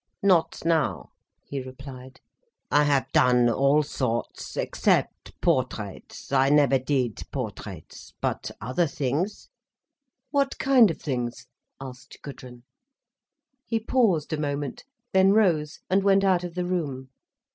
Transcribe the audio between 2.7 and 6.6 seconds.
"I have done all sorts—except portraits—I